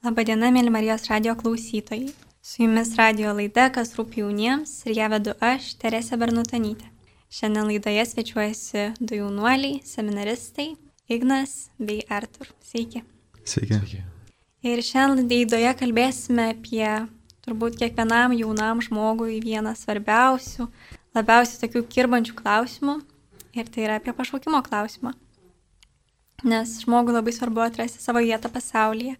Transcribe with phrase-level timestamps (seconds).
[0.00, 2.06] Labadiena, mėly Marijos radio klausytojai.
[2.40, 6.86] Su jumis radio laida, kas rūpi jauniems ir ją vedu aš, Teresė Bernutanytė.
[7.28, 10.70] Šiandien laidoje svečiuojasi du jaunuoliai, seminaristai
[11.04, 12.48] Ignas bei Artur.
[12.64, 13.02] Sveiki.
[13.44, 13.76] Sveiki.
[13.76, 14.00] Sveiki.
[14.64, 16.88] Ir šiandien laidoje kalbėsime apie
[17.44, 20.70] turbūt kiekvienam jaunam žmogui vieną svarbiausių,
[21.12, 23.02] labiausiai tokių kirbančių klausimų.
[23.52, 25.12] Ir tai yra apie pašaukimo klausimą.
[26.48, 29.18] Nes žmogui labai svarbu atrasti savo vietą pasaulyje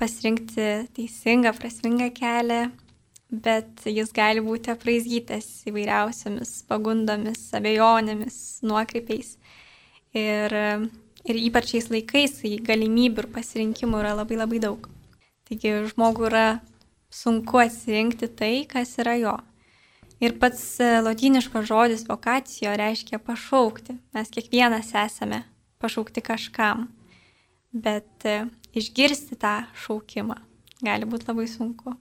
[0.00, 2.62] pasirinkti teisingą, prasmingą kelią,
[3.30, 9.36] bet jis gali būti apraizgytas įvairiausiamis pagundomis, abejonėmis, nuokrypiais.
[10.16, 10.56] Ir,
[11.22, 14.88] ir ypač šiais laikais, kai galimybių ir pasirinkimų yra labai labai daug.
[15.46, 16.46] Taigi žmogui yra
[17.10, 19.36] sunku atsirinkti tai, kas yra jo.
[20.20, 20.62] Ir pats
[21.04, 23.96] lotyniškas žodis vokacijo reiškia pašaukti.
[24.14, 25.44] Mes kiekvienas esame
[25.80, 26.90] pašaukti kažkam.
[27.72, 28.26] Bet
[28.76, 29.56] išgirsti tą
[29.86, 30.38] šaukimą
[30.84, 31.94] gali būti labai sunku.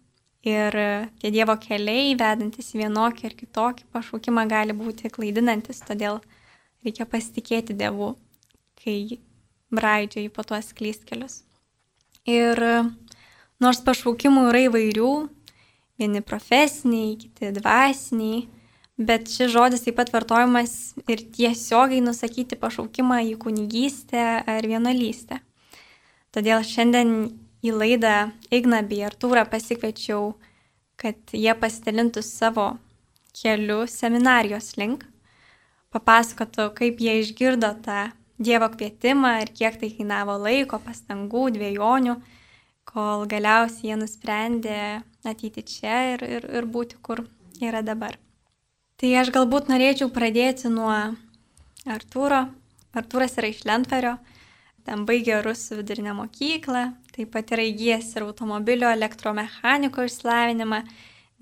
[0.48, 0.76] Ir
[1.20, 6.22] tie Dievo keliai, vedantis vienokį ar kitokį pašaukimą, gali būti klaidinantis, todėl
[6.86, 8.14] reikia pasitikėti Dievu,
[8.80, 9.20] kai
[9.76, 11.42] braidžiai po tuos klystkelius.
[12.30, 12.62] Ir
[13.60, 15.12] nors pašaukimų yra įvairių,
[16.00, 18.46] vieni profesiniai, kiti dvasiniai,
[18.96, 25.44] bet šis žodis taip pat vartojamas ir tiesiogiai nusakyti pašaukimą į kunigystę ar vienolystę.
[26.36, 27.14] Todėl šiandien
[27.66, 30.36] į laidą Igną bei Artūrą pasikviečiau,
[31.00, 32.70] kad jie pasidalintų savo
[33.36, 35.06] keliu seminarijos link,
[35.94, 42.14] papasakotų, kaip jie išgirdo tą Dievo kvietimą ir kiek tai kainavo laiko, pastangų, dviejonių,
[42.88, 44.78] kol galiausiai jie nusprendė
[45.28, 47.26] ateiti čia ir, ir, ir būti, kur
[47.60, 48.16] yra dabar.
[49.00, 50.94] Tai aš galbūt norėčiau pradėti nuo
[51.88, 52.46] Artūro.
[52.96, 54.16] Artūras yra iš Lentverio,
[54.90, 60.82] ten baigė rusų vidurinę mokyklą, taip pat yra įgyjęs ir automobilio elektromechaniko išslavinimą,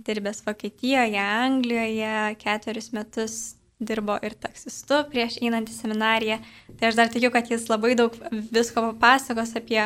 [0.08, 3.38] dirbęs Vokietijoje, Anglijoje, ketverius metus
[3.80, 6.38] dirbo ir taksistu prieš einant į seminariją.
[6.78, 8.16] Tai aš dar tikiu, kad jis labai daug
[8.52, 9.84] visko papasakos apie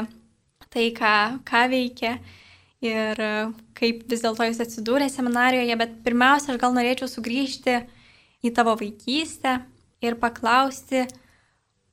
[0.71, 1.15] tai, ką,
[1.47, 2.15] ką veikia
[2.81, 3.19] ir
[3.77, 7.81] kaip vis dėlto jis atsidūrė seminarijoje, bet pirmiausia, aš gal norėčiau sugrįžti
[8.41, 9.59] į tavo vaikystę
[10.01, 11.05] ir paklausti,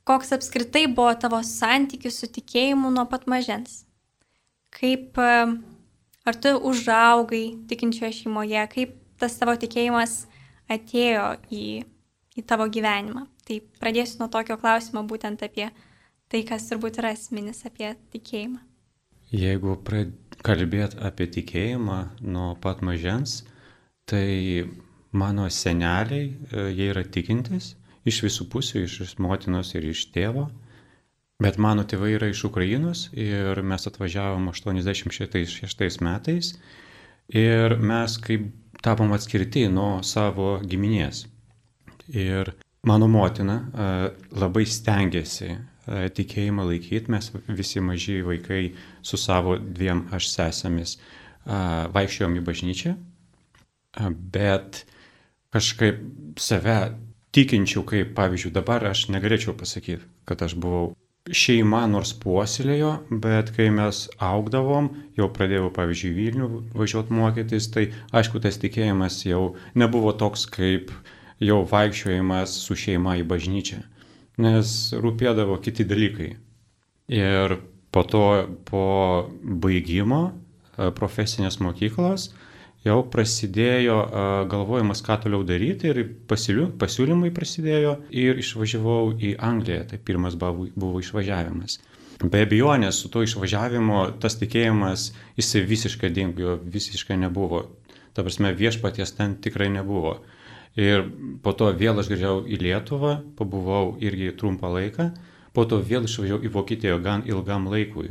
[0.08, 3.82] koks apskritai buvo tavo santykis su tikėjimu nuo pat mažens?
[4.72, 10.22] Kaip, ar tu užaugai tikinčioje šeimoje, kaip tas tavo tikėjimas
[10.72, 11.66] atėjo į,
[12.40, 13.26] į tavo gyvenimą?
[13.48, 15.68] Tai pradėsiu nuo tokio klausimo būtent apie
[16.28, 18.60] tai, kas turbūt yra esminis apie tikėjimą.
[19.32, 19.74] Jeigu
[20.44, 23.42] kalbėt apie tikėjimą nuo pat mažens,
[24.08, 24.64] tai
[25.12, 27.74] mano seneliai, e, jie yra tikintis
[28.08, 30.48] iš visų pusių, iš motinos ir iš tėvo.
[31.38, 36.54] Bet mano tėvai yra iš Ukrainos ir mes atvažiavom 86 metais
[37.30, 38.48] ir mes kaip
[38.82, 41.26] tapom atskirti nuo savo giminės.
[42.10, 42.50] Ir
[42.88, 43.60] mano motina
[44.34, 45.52] labai stengiasi
[45.88, 50.96] tikėjimą laikyti, mes visi maži vaikai su savo dviem aš sesėmis
[51.94, 52.94] vaikščiojom į bažnyčią,
[54.34, 54.82] bet
[55.54, 56.02] kažkaip
[56.40, 56.80] save
[57.36, 60.94] tikinčių, kaip pavyzdžiui dabar aš negalėčiau pasakyti, kad aš buvau
[61.28, 68.40] šeima nors puoselėjo, bet kai mes augdavom, jau pradėjau, pavyzdžiui, Vilnių važiuoti mokytis, tai aišku,
[68.44, 70.92] tas tikėjimas jau nebuvo toks kaip
[71.44, 73.82] jau vaikščiojimas su šeima į bažnyčią,
[74.42, 76.32] nes rūpėdavo kiti dalykai.
[77.12, 77.58] Ir
[77.92, 78.24] po to,
[78.68, 78.84] po
[79.42, 80.22] baigimo
[80.76, 82.30] profesinės mokyklos,
[82.86, 83.96] jau prasidėjo
[84.50, 91.78] galvojimas, ką toliau daryti ir pasiūlymai prasidėjo ir išvažiavau į Angliją, tai pirmas buvo, išvažiavimas.
[92.18, 97.68] Be abejonės, su to išvažiavimo tas tikėjimas, jisai visiškai dingo, visiškai nebuvo.
[98.14, 100.16] Ta prasme, viešpaties ten tikrai nebuvo.
[100.78, 101.06] Ir
[101.42, 105.12] po to vėl aš grįžau į Lietuvą, pabuvau irgi trumpą laiką,
[105.54, 108.10] po to vėl išvažiavau į Vokietiją gan ilgam laikui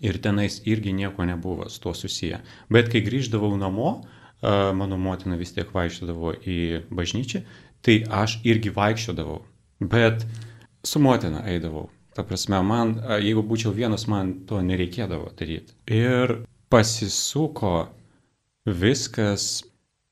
[0.00, 2.40] ir tenais irgi nieko nebuvo su tuo susiję.
[2.70, 4.02] Bet kai grįždavau namo,
[4.74, 6.58] mano motina vis tiek vaikščiodavo į
[6.94, 7.42] bažnyčią,
[7.82, 9.40] tai aš irgi vaikščiodavau,
[9.80, 10.26] bet
[10.86, 11.88] su motina eidavau.
[12.14, 15.74] Ta prasme, man, jeigu būčiau vienas, man to nereikėdavo daryti.
[15.86, 16.40] Ir
[16.70, 17.88] pasisuko
[18.66, 19.62] viskas,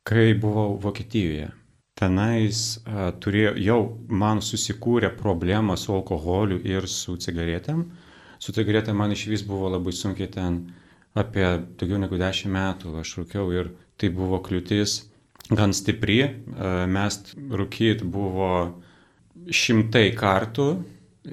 [0.06, 1.50] kai buvau Vokietijoje.
[1.96, 7.80] Tenais a, turėjo, jau man susikūrė problema su alkoholiu ir su cigaretėm.
[7.80, 8.05] Uh,
[8.38, 10.60] su cigaretė man iš vis buvo labai sunkiai ten
[11.16, 11.46] apie
[11.80, 14.98] daugiau negu 10 metų aš rūkiau ir tai buvo kliūtis
[15.56, 16.18] gan stipri.
[16.90, 18.50] Mes rūkyt buvo
[19.46, 20.68] šimtai kartų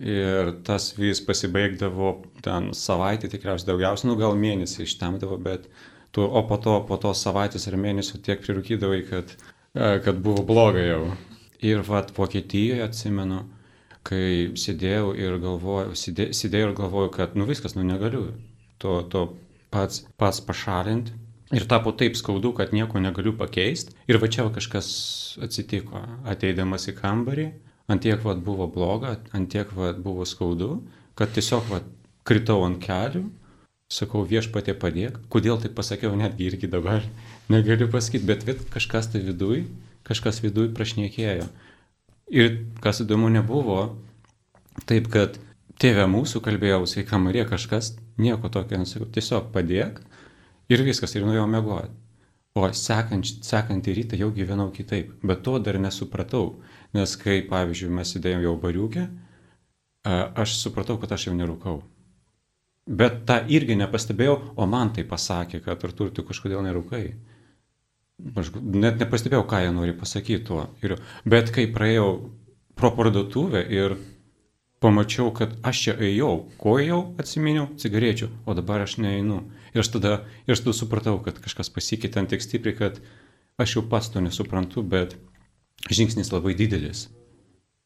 [0.02, 5.68] Ir tas vis pasibaigdavo ten savaitę, tikriausiai daugiausiai, nu gal mėnesį ištemdavo, bet
[6.12, 9.36] tu, o po to, po to savaitės ar mėnesio tiek prirūkydavai, kad,
[9.78, 11.12] e, kad buvo blogai jau.
[11.64, 13.44] Ir vat Vokietijoje atsimenu,
[14.08, 18.28] kai sėdėjau ir galvojau, sėdė, sėdėjau ir galvojau, kad nu viskas, nu negaliu
[18.84, 19.28] to, to
[19.74, 21.16] pats, pats pašalinti.
[21.54, 23.94] Ir tapo taip skaudu, kad nieko negaliu pakeisti.
[24.10, 24.88] Ir va čia kažkas
[25.44, 27.46] atsitiko, ateidamas į kambarį,
[27.94, 30.80] antiek vad buvo bloga, antiek vad buvo skaudu,
[31.20, 31.86] kad tiesiog vad
[32.26, 33.28] kritau ant kelių,
[33.94, 35.20] sakau viešpatė padėk.
[35.30, 37.06] Kodėl tai pasakiau, netgi irgi dabar
[37.54, 39.68] negaliu pasakyti, bet vid, kažkas tai viduj,
[40.08, 41.48] kažkas viduj prašnekėjo.
[42.31, 42.54] Ir
[42.84, 43.80] kas įdomu nebuvo,
[44.90, 45.40] taip kad
[45.81, 50.00] tėvė mūsų kalbėjau, sveika Marija, kažkas nieko tokio nesakau, tiesiog padėk
[50.72, 51.92] ir viskas, ir nuėjau mėgoti.
[52.54, 56.60] O sekant, sekantį rytą jau gyvenau kitaip, bet to dar nesupratau,
[56.94, 59.08] nes kai, pavyzdžiui, mes sėdėjom jau bariukė,
[60.06, 61.80] aš supratau, kad aš jau nerūkau.
[62.86, 67.06] Bet tą irgi nepastebėjau, o man tai pasakė, kad ar tu kažkodėl nerūkai.
[68.39, 70.68] Aš net nepastebėjau, ką jie nori pasakyti tuo.
[70.86, 72.10] Ir, bet kai praėjau
[72.77, 73.98] pro parduotuvę ir
[74.83, 79.42] pamačiau, kad aš čia ėjau, ko ėjau, atsiminiau, cigarečių, o dabar aš neeinu.
[79.74, 80.13] Ir aš tada,
[80.45, 83.00] ir aš tada supratau, kad kažkas pasikeitė ant tiek stipriai, kad
[83.62, 85.15] aš jau pats to nesuprantu, bet
[85.89, 87.07] žingsnis labai didelis.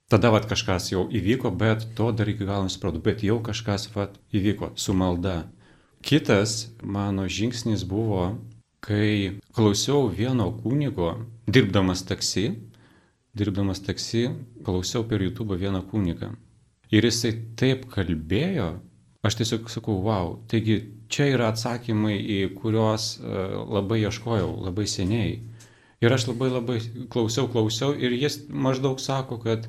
[0.09, 4.15] Tada vat kažkas jau įvyko, bet to dar iki galo nesupratau, bet jau kažkas vat
[4.31, 5.49] įvyko su malda.
[6.01, 8.37] Kitas mano žingsnis buvo,
[8.87, 11.11] kai klausiau vieno kunigo,
[11.47, 12.53] dirbdamas taksi,
[13.37, 14.29] dirbdamas taksi,
[14.63, 16.31] klausiau per YouTube vieną kunigą.
[16.91, 18.69] Ir jisai taip kalbėjo,
[19.27, 20.79] aš tiesiog sakau, wow, taigi
[21.11, 23.43] čia yra atsakymai, į kuriuos e,
[23.75, 25.41] labai ieškojau, labai seniai.
[25.99, 26.79] Ir aš labai labai
[27.11, 29.67] klausiau, klausiau ir jis maždaug sako, kad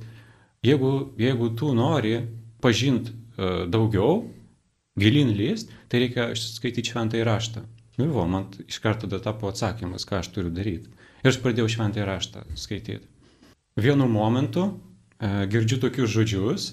[0.63, 2.19] jeigu, jeigu tu nori
[2.61, 4.27] pažinti uh, daugiau,
[4.99, 7.63] gilin lyst, tai reikia skaityti šventąjį raštą.
[7.99, 10.91] Nu ir va, man iš karto tada tapo atsakymas, ką aš turiu daryti.
[11.25, 13.09] Ir aš pradėjau šventąjį raštą skaityti.
[13.79, 16.69] Vienu momentu uh, girdžiu tokius žodžius,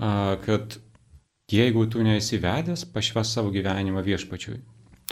[0.00, 0.78] uh, kad
[1.52, 4.62] jeigu tu neįsivedęs, pašves savo gyvenimą viešpačiui.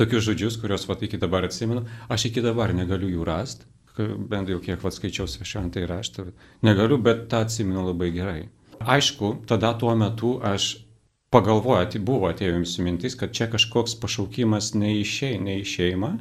[0.01, 3.69] Tokius žodžius, kuriuos vat iki dabar atsimenu, aš iki dabar negaliu jų rasti,
[4.01, 6.31] bent jau kiek vat skaičiau šventą įraštą,
[6.65, 8.47] negaliu, bet tą atsimenu labai gerai.
[8.81, 10.79] Aišku, tada tuo metu aš
[11.35, 16.13] pagalvoju, tai buvo atėjo jums mintis, kad čia kažkoks pašaukimas neišėjai, neišėjama,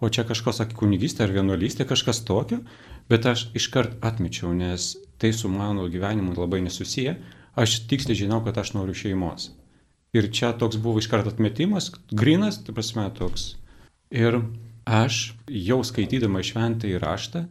[0.00, 2.60] o čia kažkoks, sakė, kunigystė ar vienuolystė, kažkas tokio,
[3.08, 7.16] bet aš iškart atmečiau, nes tai su mano gyvenimu labai nesusiję,
[7.58, 9.50] aš tiksliai žinau, kad aš noriu šeimos.
[10.16, 13.56] Ir čia toks buvo iškart atmetimas, grinas, tai prasme toks.
[14.14, 14.40] Ir
[14.88, 17.44] aš jau skaitydama šventą įraštą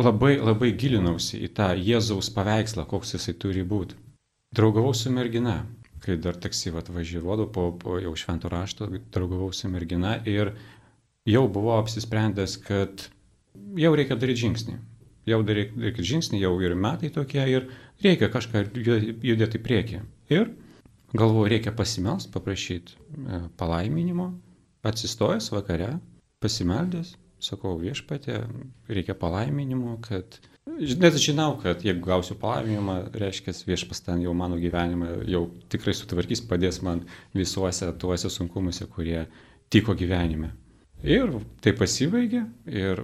[0.00, 3.96] labai labai gilinausi į tą Jėzaus paveikslą, koks jisai turi būti.
[4.52, 5.62] Draugavau su mergina,
[6.02, 10.54] kai dar taksi atvažiuodavau po, po jau švento rašto, draugavau su mergina ir
[11.28, 13.06] jau buvau apsisprendęs, kad
[13.78, 14.80] jau reikia daryti žingsnį.
[15.30, 17.70] Jau daryti žingsnį, jau ir metai tokie ir
[18.02, 20.02] reikia kažką judėti į priekį.
[20.34, 20.50] Ir
[21.12, 24.30] Galvoju, reikia pasimelst, paprašyti e, palaiminimo,
[24.88, 25.98] atsistojęs vakare,
[26.40, 27.10] pasimeldęs,
[27.42, 28.38] sakau viešpatė,
[28.88, 30.40] reikia palaiminimo, kad...
[30.66, 36.44] Net žinau, kad jeigu gausiu palaiminimą, reiškia, viešpas ten jau mano gyvenimą jau tikrai sutvarkys,
[36.46, 37.02] padės man
[37.34, 39.24] visuose tuose sunkumuose, kurie
[39.74, 40.52] tiko gyvenime.
[41.02, 41.34] Ir
[41.64, 43.02] tai pasibaigė ir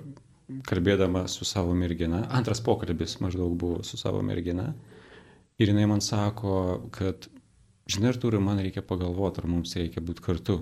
[0.69, 4.71] kalbėdama su savo mergina, antras pokalbis maždaug buvo su savo mergina,
[5.59, 6.55] ir jinai man sako,
[6.95, 7.27] kad
[7.91, 10.61] žinai, Artūrai, man reikia pagalvoti, ar mums reikia būti kartu.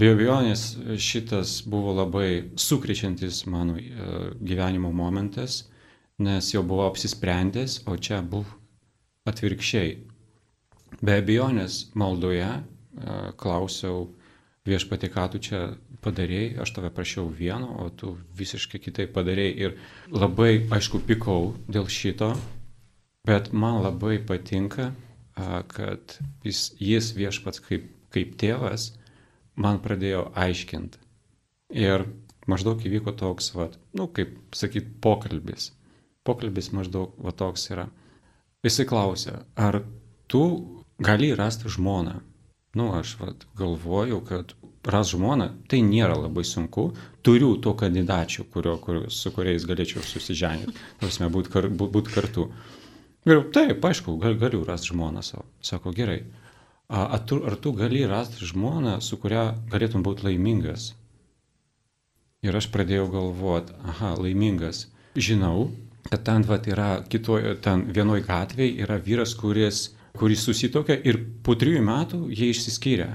[0.00, 0.62] Be abejonės
[0.96, 5.66] šitas buvo labai sukrečiantis mano e, gyvenimo momentas,
[6.20, 8.58] nes jau buvau apsisprendęs, o čia buvo
[9.30, 9.96] atvirkščiai.
[11.00, 12.62] Be abejonės maldoje e,
[13.40, 14.08] klausiau
[14.68, 15.60] viešpatį, ką tu čia
[16.04, 19.54] padarėjai, aš tave prašiau vieno, o tu visiškai kitaip padarėjai.
[19.64, 19.76] Ir
[20.12, 22.34] labai, aišku, pikau dėl šito,
[23.28, 24.90] bet man labai patinka
[25.68, 28.90] kad jis, jis viešpats kaip, kaip tėvas
[29.60, 31.00] man pradėjo aiškinti.
[31.76, 32.06] Ir
[32.50, 35.70] maždaug įvyko toks, va, nu, kaip sakyt, pokalbis.
[36.26, 37.86] Pokalbis maždaug va toks yra.
[38.64, 39.80] Visi klausia, ar
[40.28, 40.42] tu
[41.00, 42.18] gali rasti žmoną?
[42.76, 44.52] Nu, aš va, galvoju, kad
[44.86, 46.90] ras žmoną tai nėra labai sunku.
[47.26, 52.50] Turiu to kandidačių, kurio, kur, su kuriais galėčiau susiženyti, tarsi būti kar, būt kartu.
[53.26, 55.48] Galiu, taip, aišku, gal, galiu rasti žmoną savo.
[55.64, 56.22] Sako, gerai.
[56.90, 60.92] Ar tu, ar tu gali rasti žmoną, su kuria galėtum būti laimingas?
[62.42, 64.86] Ir aš pradėjau galvoti, aha, laimingas.
[65.14, 65.68] Žinau,
[66.08, 69.88] kad ten vat, yra kitoje, ten vienoj gatvėje yra vyras, kuris
[70.18, 73.10] kuris susitokė ir po trijų metų jie išsiskyrė.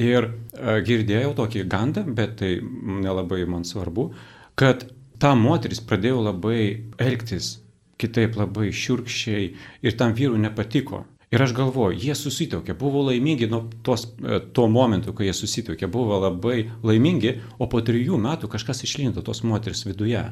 [0.00, 2.56] Ir a, girdėjau tokį gandą, bet tai
[3.04, 4.10] nelabai man svarbu,
[4.58, 4.88] kad
[5.22, 6.60] ta moteris pradėjo labai
[7.00, 7.58] elgtis
[8.00, 9.44] kitaip, labai šiurkščiai
[9.86, 11.04] ir tam vyrui nepatiko.
[11.34, 15.88] Ir aš galvoju, jie susitokė, buvo laimingi nuo tos, e, tuo momentu, kai jie susitokė,
[15.90, 20.22] buvo labai laimingi, o po trijų metų kažkas išlindo tos moteris viduje.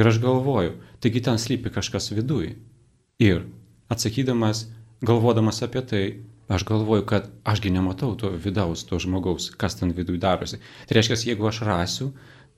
[0.00, 2.54] Ir aš galvoju, taigi ten slypi kažkas viduje.
[3.20, 3.42] Ir
[3.92, 4.64] atsakydamas,
[5.04, 6.04] galvodamas apie tai,
[6.48, 10.60] aš galvoju, kad ašgi nematau to vidaus, to žmogaus, kas ten viduje darosi.
[10.88, 12.08] Tai reiškia, jeigu aš rasiu,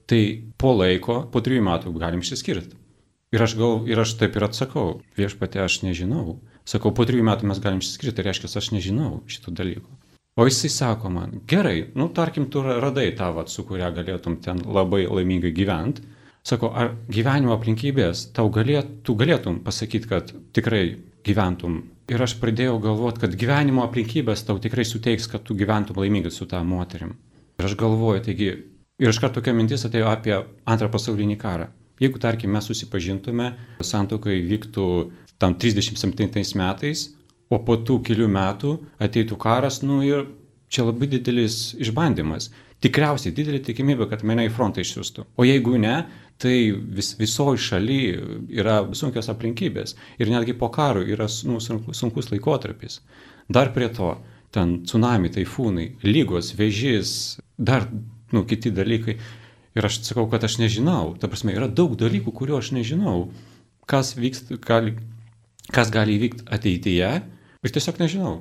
[0.07, 0.21] tai
[0.57, 2.79] po laiko, po trijų metų galim išsiskirti.
[3.33, 6.37] Ir aš, gal, ir aš taip ir atsakau, viešpatė, aš nežinau.
[6.69, 9.99] Sakau, po trijų metų mes galim išsiskirti, tai reiškia, aš nežinau šitų dalykų.
[10.39, 14.63] O jisai sako man, gerai, nu tarkim, tu radai tą, vat, su kuria galėtum ten
[14.65, 16.07] labai laimingai gyventi,
[16.43, 21.77] Sako, ar gyvenimo aplinkybės tau galėt, tu galėtum pasakyti, kad tikrai gyventum.
[22.11, 26.47] Ir aš pradėjau galvoti, kad gyvenimo aplinkybės tau tikrai suteiks, kad tu gyventum laimingai su
[26.51, 27.13] tą moterim.
[27.61, 28.49] Ir aš galvoju, taigi,
[28.99, 30.35] ir iš karto tokia mintis atėjo apie
[30.67, 31.69] antrą pasaulinį karą.
[32.03, 34.87] Jeigu, tarkim, mes susipažintume, santokai vyktų
[35.39, 37.05] tam 37 metais,
[37.47, 40.27] o po tų kelių metų ateitų karas, nu ir
[40.73, 42.49] čia labai didelis išbandymas.
[42.83, 45.23] Tikriausiai didelė tikimybė, kad mane į frontą išsiųstų.
[45.39, 46.01] O jeigu ne,
[46.41, 47.99] tai vis, visoji šaly
[48.51, 52.99] yra sunkios aplinkybės ir netgi po karo yra nu, sunkus laikotarpis.
[53.49, 54.15] Dar prie to,
[54.53, 57.87] ten tsunami, taifūnai, lygos, vėžys, dar
[58.33, 59.17] nu, kiti dalykai.
[59.73, 61.15] Ir aš sakau, kad aš nežinau.
[61.17, 63.31] Ta prasme, yra daug dalykų, kuriuo aš nežinau.
[63.89, 64.93] Kas, vykst, gali,
[65.73, 67.13] kas gali įvykti ateityje
[67.63, 68.35] ir tiesiog nežinau.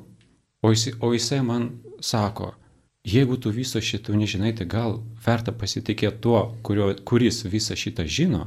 [0.62, 1.70] O jisai, o jisai man
[2.04, 2.52] sako,
[3.04, 8.46] Jeigu tu viso šito nežinai, tai gal verta pasitikėti tuo, kurio, kuris visą šitą žino.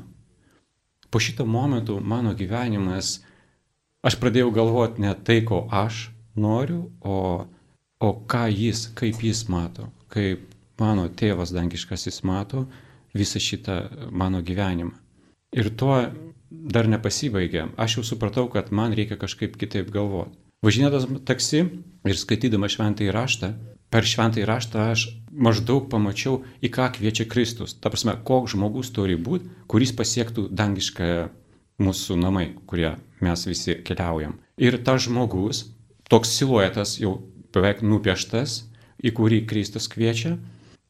[1.12, 3.19] Po šito momentu mano gyvenimas,
[4.00, 6.09] aš pradėjau galvoti ne tai, ko aš
[6.39, 7.43] noriu, o,
[8.00, 10.47] o ką jis, kaip jis mato, kaip
[10.79, 12.65] mano tėvas dangiškasis mato
[13.15, 14.95] visą šitą mano gyvenimą.
[15.55, 16.00] Ir tuo
[16.50, 17.69] dar nepasibaigė.
[17.79, 20.35] Aš jau supratau, kad man reikia kažkaip kitaip galvoti.
[20.65, 21.62] Važinėtas taksi
[22.07, 23.51] ir skaitydama šventąjį raštą,
[23.95, 27.77] per šventąjį raštą aš maždaug pamačiau, į ką kviečia Kristus.
[27.79, 31.07] Ta prasme, koks žmogus turi būti, kuris pasiektų dangišką
[31.79, 34.33] mūsų namai, kurie mes visi keliaujam.
[34.59, 35.69] Ir tas žmogus,
[36.11, 37.21] toks siluetas jau
[37.55, 38.65] beveik nupieštas,
[38.99, 40.33] į kurį Kristus kviečia,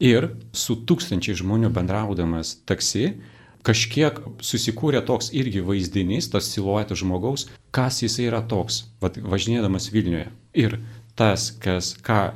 [0.01, 3.19] ir su tūkstančiai žmonių bendraudamas taksi,
[3.65, 10.31] kažkiek susikūrė toks irgi vaizdinys, tas siluetas žmogaus, kas jis yra toks, va, važinėdamas Vilniuje.
[10.57, 10.79] Ir
[11.13, 12.33] tas, kas, ką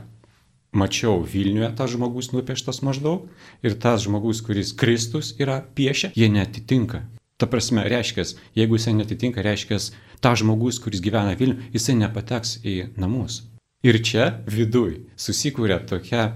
[0.72, 3.28] mačiau Vilniuje tas žmogus nupieštas maždaug
[3.66, 7.04] ir tas žmogus, kuris Kristus yra piešia, jie netitinka.
[7.40, 9.80] Ta prasme, reiškia, jeigu jisai netitinka, reiškia,
[10.20, 13.44] ta žmogus, kuris gyvena Vilniuje, jisai nepateks į namus.
[13.84, 16.34] Ir čia viduj susikūrė tokia,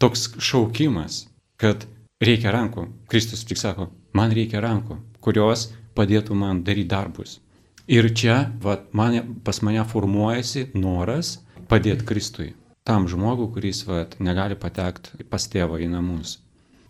[0.00, 1.26] toks šaukimas,
[1.60, 1.84] kad
[2.24, 2.86] reikia rankų.
[3.12, 5.68] Kristus tik sako, man reikia rankų, kurios
[5.98, 7.42] padėtų man daryti darbus.
[7.88, 12.54] Ir čia va, mane, pas mane formuojasi noras padėti Kristui
[12.88, 16.38] tam žmogui, kuris vat, negali patekti pas tėvą į namus.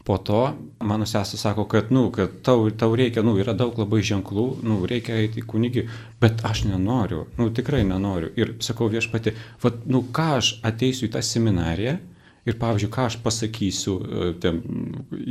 [0.09, 0.43] Po to
[0.89, 4.79] mano sesė sako, kad, nu, kad tau, tau reikia, nu, yra daug labai ženklų, nu,
[4.89, 5.85] reikia eiti į kunigį,
[6.23, 8.31] bet aš nenoriu, nu, tikrai nenoriu.
[8.41, 11.99] Ir sakau viešpati, vat, nu, ką aš ateisiu į tą seminariją
[12.49, 14.63] ir, pavyzdžiui, ką aš pasakysiu e, tiem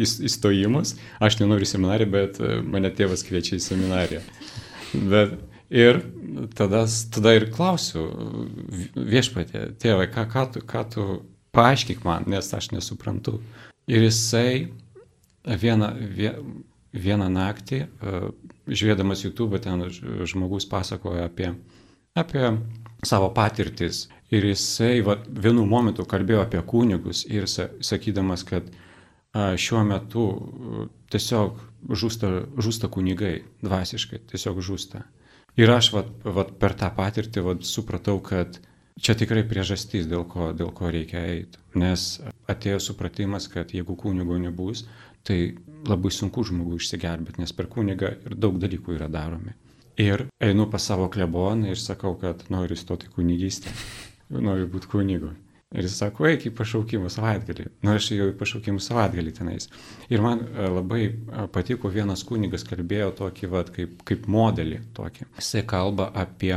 [0.05, 0.93] įstojimus,
[1.25, 4.21] aš nenoriu seminariją, bet e, mane tėvas kviečia į seminariją.
[5.09, 5.99] Bet Ir
[6.55, 8.05] tada, tada ir klausiu,
[8.95, 11.07] viešpatė, tėvai, ką, ką, tu, ką tu
[11.55, 13.41] paaiškik man, nes aš nesuprantu.
[13.87, 14.69] Ir jisai
[15.43, 15.91] vieną,
[16.95, 18.21] vieną naktį, e,
[18.67, 19.83] žiūrėdamas YouTube, ten
[20.27, 21.51] žmogus pasakoja apie,
[22.15, 22.45] apie
[23.03, 24.07] savo patirtis.
[24.31, 28.67] Ir jisai va, vienu momentu kalbėjo apie kunigus ir sakydamas, kad
[29.35, 30.23] šiuo metu
[31.11, 35.03] tiesiog žūsta, žūsta kunigai, dvasiškai, tiesiog žūsta.
[35.57, 38.59] Ir aš vat, vat, per tą patirtį vat, supratau, kad
[39.01, 41.61] čia tikrai priežastys, dėl ko, dėl ko reikia eiti.
[41.77, 44.85] Nes atėjo supratimas, kad jeigu kunigo nebus,
[45.25, 49.55] tai labai sunku žmogų išsigelbėti, nes per kunigą ir daug dalykų yra daromi.
[49.97, 53.73] Ir einu pas savo kleboną ir sakau, kad noriu stoti kunigystę,
[54.47, 55.33] noriu būti kunigu.
[55.75, 57.65] Ir jis sako, eik į pašaukimų savaitgalį.
[57.83, 59.67] Nu, aš jau į pašaukimų savaitgalį tenais.
[60.07, 61.15] Ir man e, labai e,
[61.51, 65.27] patiko vienas kunigas kalbėjo tokį, vat, kaip, kaip modelį tokį.
[65.41, 66.53] Jisai kalba apie,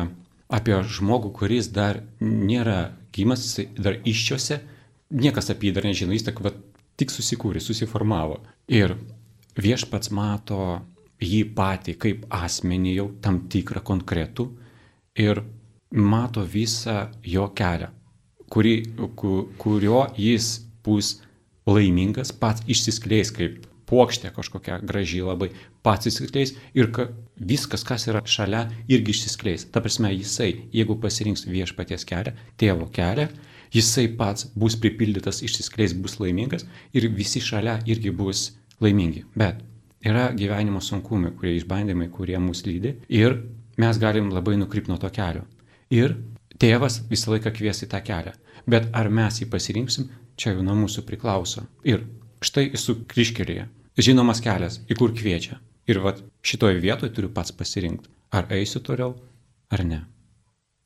[0.47, 4.61] apie žmogų, kuris dar nėra gimas, jisai dar iščiose,
[5.11, 6.63] niekas apie jį dar nežino, jis tik, vat,
[7.01, 8.39] tik susikūrė, susiformavo.
[8.71, 8.95] Ir
[9.59, 10.63] viešpats mato
[11.21, 14.47] jį patį kaip asmenį jau tam tikrą konkretų
[15.19, 15.43] ir
[15.91, 17.91] mato visą jo kelią,
[18.51, 18.75] kuri,
[19.61, 20.53] kurio jis
[20.85, 21.19] bus
[21.69, 25.51] laimingas, pats išsiskleis kaip puokštė kažkokia graži labai,
[25.83, 29.67] pats išsiskleis ir ka, viskas, kas yra šalia, irgi išsiskleis.
[29.73, 33.29] Ta prasme, jisai, jeigu pasirinks viešpaties kelią, tėvo kelią,
[33.75, 38.51] jisai pats bus pripildytas, išsiskleis, bus laimingas ir visi šalia irgi bus
[38.83, 39.25] laimingi.
[39.35, 39.63] Bet
[40.07, 43.41] yra gyvenimo sunkumai, kurie išbandymai, kurie mus lydi ir
[43.81, 45.47] mes galim labai nukrypti nuo to kelio.
[45.91, 46.15] Ir
[46.61, 48.35] tėvas visą laiką kvies į tą kelią.
[48.71, 51.65] Bet ar mes jį pasirinksim, čia jau nuo mūsų priklauso.
[51.89, 52.05] Ir
[52.45, 53.67] štai esu kryškelėje.
[54.01, 55.59] Žinomas kelias, į kur kviečia.
[55.91, 59.17] Ir vat šitoje vietoje turiu pats pasirinkti, ar eisiu toliau,
[59.73, 60.05] ar ne.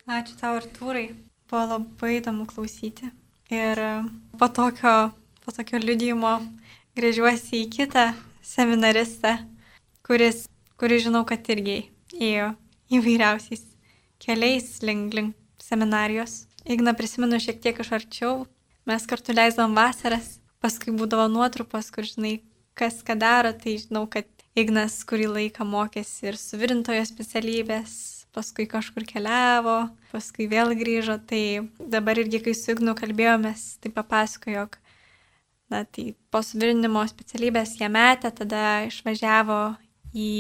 [0.07, 1.11] Ačiū tau, Artūrai.
[1.51, 3.11] Buvo labai įdomu klausyti.
[3.53, 3.91] Ir e,
[4.41, 4.95] po tokio,
[5.45, 6.39] po tokio liudymo
[6.97, 8.07] grįžiuosi į kitą
[8.45, 9.37] seminaristą,
[10.07, 10.47] kuris,
[10.81, 11.83] kuris žinau, kad irgi
[12.17, 12.55] ėjo
[12.97, 13.65] įvairiausiais
[14.25, 16.45] keliais link, link seminarijos.
[16.65, 18.45] Igna prisimenu šiek tiek iš arčiau,
[18.89, 22.39] mes kartu leisdavom vasaras, paskui būdavo nuotrupos, kur žinai,
[22.79, 27.95] kas ką daro, tai žinau, kad Ignas kurį laiką mokėsi ir suvirintojo specialybės,
[28.35, 34.63] paskui kažkur keliavo, paskui vėl grįžo, tai dabar irgi, kai su Ignu kalbėjomės, tai papasakojo,
[34.63, 34.79] jog,
[35.75, 39.61] na, tai po suvirinimo specialybės ją metė, tada išvažiavo
[40.15, 40.31] į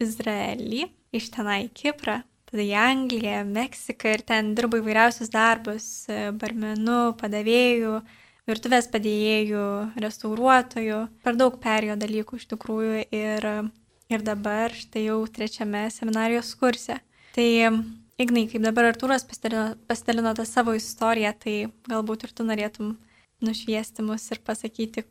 [0.00, 2.22] Izraelį, iš tenai į Kiprą,
[2.52, 5.86] tada į Angliją, Meksiką ir ten dirbo įvairiausius darbus-
[6.42, 8.02] barmenų, padavėjų,
[8.48, 9.64] virtuvės padėjėjų,
[10.04, 11.00] restauruotojų.
[11.24, 13.48] Per daug perėjo dalykų iš tikrųjų ir,
[14.12, 17.00] ir dabar štai jau trečiame seminarijos kurse.
[17.32, 17.48] Tai
[18.20, 21.54] Ignai, kaip dabar Artūras pasidalino, pasidalino tą savo istoriją, tai
[21.88, 22.92] galbūt ir tu norėtum
[23.42, 25.06] nušviesti mus ir pasakyti,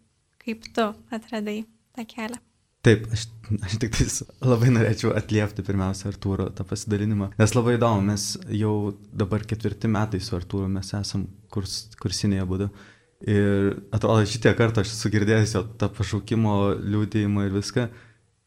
[0.46, 1.64] kaip tu atradai
[1.98, 2.40] tą kelią.
[2.82, 3.28] Taip, aš,
[3.62, 3.98] aš tik
[4.42, 8.26] labai norėčiau atliepti pirmiausia Artūro tą pasidalinimą, nes labai įdomu, mes
[8.58, 8.74] jau
[9.14, 12.72] dabar ketvirti metai su Artūru, mes esam kurs, kursinėje būdu.
[13.30, 17.86] Ir atrodo, šitie kartą aš esu girdėjęs jo tą pašaukimo liūdėjimą ir viską.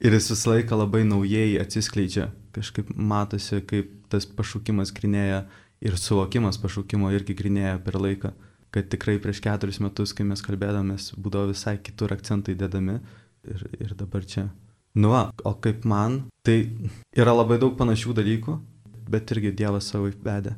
[0.03, 2.33] Ir jis visą laiką labai naujai atsiskleidžia.
[2.57, 5.45] Kažkaip matosi, kaip tas pašaukimas grinėja
[5.85, 8.35] ir suvokimas pašaukimo irgi grinėja per laiką.
[8.75, 12.99] Kad tikrai prieš keturis metus, kai mes kalbėdamės, būdavo visai kitur akcentai dedami
[13.49, 14.49] ir, ir dabar čia.
[14.95, 16.69] Nu, va, o kaip man, tai
[17.19, 18.55] yra labai daug panašių dalykų,
[19.11, 20.55] bet irgi Dievas savo vedė.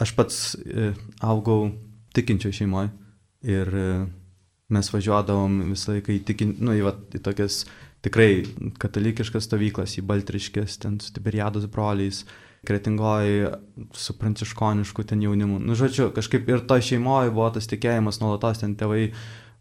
[0.00, 0.90] Aš pats e,
[1.24, 1.70] augau
[2.14, 2.90] tikinčio šeimoje
[3.46, 3.88] ir e,
[4.74, 7.62] mes važiuodavom visą laiką į, tikin, nu, į, va, į tokias
[8.04, 8.44] tikrai
[8.82, 12.24] katalikiškas stovyklas, į Baltriškės, ten su Tiberiados broliais,
[12.68, 13.48] kretingoji
[13.96, 15.60] su pranciškonišku ten jaunimu.
[15.60, 19.08] Nu, žodžiu, kažkaip ir to šeimoje buvo tas tikėjimas, nuolatos ten tėvai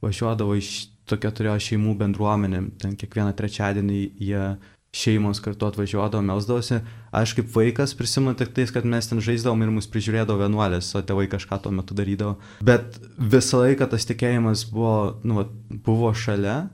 [0.04, 0.74] važiuodavo iš
[1.10, 4.46] tokia turėjo šeimų bendruomenė, ten kiekvieną trečiadienį jie
[4.94, 6.80] šeimos kartu atvažiuodavo, melsdavosi.
[7.14, 11.02] Aš kaip vaikas prisimenu tik tais, kad mes ten žaisdavom ir mus prižiūrėdavo vienuolės, o
[11.02, 12.38] tėvai kažką tuo metu darydavo.
[12.66, 15.48] Bet visą laiką tas tikėjimas buvo, nu,
[15.86, 16.68] buvo šalia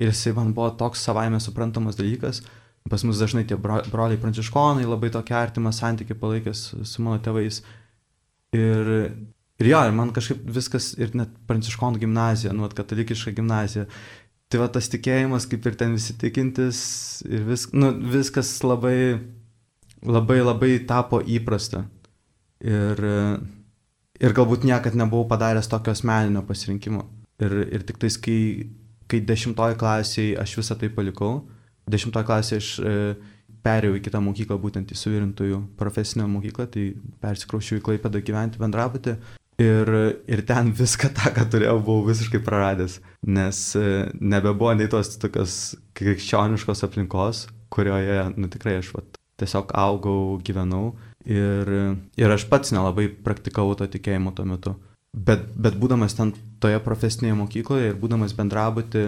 [0.00, 2.42] ir jisai man buvo toks savaime suprantamas dalykas.
[2.90, 7.60] Pas mus dažnai tie broliai pranciškonai labai tokia artima santykiai palaikęs su mano tėvais.
[8.56, 8.88] Ir
[9.60, 13.84] Ir jo, ir man kažkaip viskas, ir net pranciškonų gimnazija, nu, katalikiška gimnazija.
[14.50, 16.80] Tai va tas tikėjimas, kaip ir ten visi tikintis,
[17.28, 19.20] ir vis, nu, viskas labai,
[20.02, 21.84] labai, labai tapo įprasta.
[22.64, 23.02] Ir,
[24.20, 27.04] ir galbūt niekad nebuvau padaręs tokio asmeninio pasirinkimo.
[27.44, 28.40] Ir, ir tik tais, kai,
[29.12, 31.44] kai dešimtoji klasėje aš visą tai palikau,
[31.92, 32.96] dešimtoji klasėje aš e,
[33.64, 36.86] perėjau į kitą mokyklą, būtent į suvirintojų profesinę mokyklą, tai
[37.22, 39.18] persikraušiau į Klaipedą gyventi bendrabutį
[39.60, 39.90] Ir,
[40.30, 45.56] ir ten viską tą, ką turėjau, buvau visiškai praradęs, nes e, nebebuvo nei tos tokios
[45.98, 50.94] krikščioniškos aplinkos, kurioje, nu tikrai aš vat, tiesiog augau, gyvenau
[51.28, 51.68] ir,
[52.16, 54.74] ir aš pats nelabai praktikavau to tikėjimo tuo metu.
[55.10, 56.30] Bet, bet būdamas ten
[56.62, 59.04] toje profesinėje mokykloje ir būdamas bendrabutį,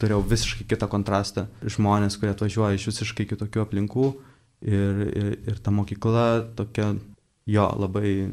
[0.00, 1.44] turėjau visiškai kitą kontrastą.
[1.60, 4.06] Žmonės, kurie atvažiuoja iš visiškai kitokių aplinkų
[4.64, 6.24] ir, ir, ir ta mokykla
[6.56, 6.94] tokia,
[7.44, 8.32] jo, labai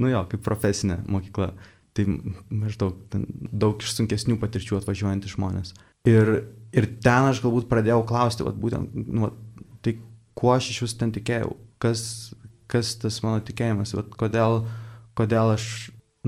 [0.00, 1.52] nu jo, kaip profesinė mokykla.
[1.96, 2.04] Tai
[2.54, 2.98] maždaug
[3.50, 5.72] daug iš sunkesnių patirčių atvažiuojantys žmonės.
[6.06, 6.28] Ir,
[6.70, 9.32] ir ten aš galbūt pradėjau klausti, vat, būtent, nu,
[9.82, 9.96] tai
[10.38, 12.02] kuo aš iš vis ten tikėjau, kas,
[12.70, 14.62] kas tas mano tikėjimas, vat, kodėl,
[15.18, 15.66] kodėl aš,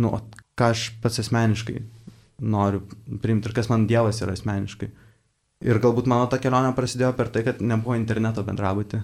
[0.02, 0.10] nu,
[0.58, 1.78] ką aš pats asmeniškai
[2.42, 2.82] noriu
[3.22, 4.90] priimti ir kas man Dievas yra asmeniškai.
[5.62, 9.02] Ir galbūt mano ta kelionė prasidėjo per tai, kad nebuvo interneto bendrabutį.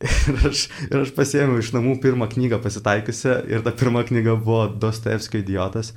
[0.30, 4.62] Ir aš, ir aš pasiėmiau iš namų pirmą knygą pasitaikiusią ir ta pirma knyga buvo
[4.80, 5.92] Dostojevskio idiotas.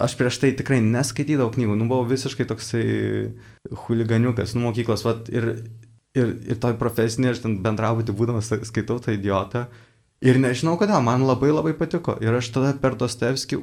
[0.00, 2.84] Aš prieš tai tikrai neskaitydavau knygų, nu buvau visiškai toksai
[3.84, 5.50] huliganiukas, nu mokyklos, vat, ir,
[6.16, 9.66] ir, ir toj profesinė, aš ten bendrabūti būdamas skaitau tą idiotą.
[10.24, 12.14] Ir nežinau kodėl, man labai labai patiko.
[12.22, 13.58] Ir aš tada per Dostevskį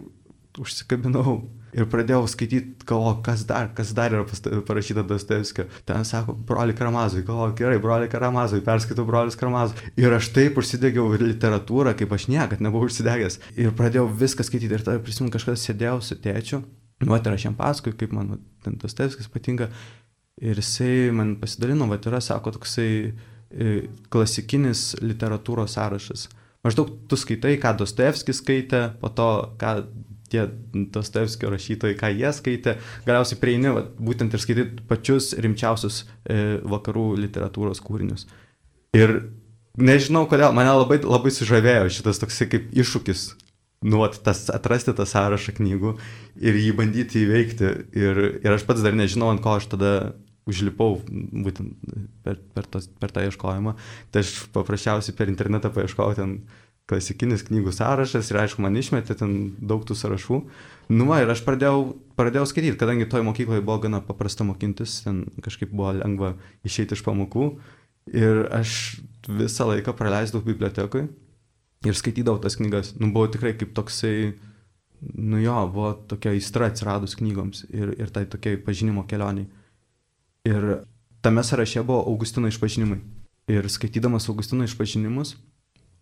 [0.62, 1.40] užsikabinau
[1.76, 4.26] ir pradėjau skaityti, galvo, kas dar, kas dar yra
[4.68, 5.68] parašyta Dostevskio.
[5.88, 9.92] Ten sako, broli Karamazui, galvo, gerai, broli Karamazui, perskaitau brolis Karamazui.
[10.02, 13.40] Ir aš taip užsidegiau literatūrą, kaip aš niekad nebuvau užsidegęs.
[13.62, 14.78] Ir pradėjau viską skaityti.
[14.78, 16.64] Ir tada prisimenu, kažkada sėdėjau su tėčiu.
[17.02, 19.72] Ir aš jam pasakoju, kaip man ten Dostevskis patinka.
[20.42, 23.74] Ir jisai man pasidalino, va, yra, sako, toksai e,
[24.14, 26.30] klasikinis literatūros sąrašas.
[26.66, 29.28] Maždaug tu skaitai, ką Dostevskis skaitė, po to,
[29.62, 29.82] ką
[30.32, 30.48] tie
[30.96, 37.12] Dostevskio rašytojai, ką jie skaitė, galiausiai prieini va, būtent ir skaityti pačius rimčiausius e, vakarų
[37.26, 38.28] literatūros kūrinius.
[38.98, 39.18] Ir
[39.80, 43.28] nežinau kodėl, mane labai, labai sužavėjo šitas toksai kaip iššūkis,
[43.92, 45.96] nu, tas, atrasti tą sąrašą knygų
[46.42, 47.72] ir jį bandyti įveikti.
[47.98, 49.94] Ir, ir aš pats dar nežinau, ant ko aš tada
[50.50, 51.78] užlipau būtent
[52.26, 53.76] per, per, tos, per tą ieškojimą.
[54.14, 56.36] Tai aš paprasčiausiai per internetą paieškojau ten
[56.92, 60.42] klasikinis knygų sąrašas ir aišku, man išmetė ten daug tų sąrašų.
[60.92, 65.24] Nu, va, ir aš pradėjau, pradėjau skaityti, kadangi toj mokykloje buvo gana paprasta mokintis, ten
[65.44, 66.34] kažkaip buvo lengva
[66.68, 67.48] išeiti iš pamokų.
[68.12, 71.06] Ir aš visą laiką praleisdavau bibliotekui
[71.86, 72.96] ir skaitydavau tas knygas.
[73.00, 74.34] Nu, buvo tikrai kaip toksai,
[75.16, 79.48] nu jo, buvo tokia aistra atsiradus knygoms ir, ir tai tokiai pažinimo kelioniai.
[80.50, 80.68] Ir
[81.22, 83.00] tame sąraše buvo Augustino išpažinimai.
[83.52, 85.36] Ir skaitydamas Augustino išpažinimus,